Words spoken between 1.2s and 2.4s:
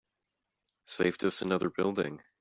us another building.